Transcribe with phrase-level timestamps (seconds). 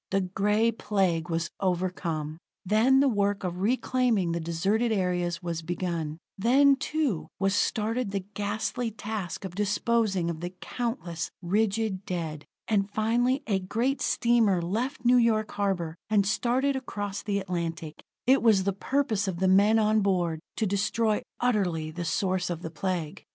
[0.09, 2.39] The Gray Plague was overcome.
[2.65, 8.25] Then the work of reclaiming the deserted areas was begun; then, too, was started the
[8.33, 12.45] ghastly task of disposing of the countless, rigid dead.
[12.67, 18.01] And finally, a great steamer left New York harbor, and started across the Atlantic.
[18.25, 22.63] It was the purpose of the men on board to destroy utterly the source of
[22.63, 23.23] the Plague.